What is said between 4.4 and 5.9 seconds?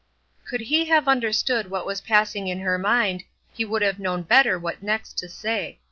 what next to say.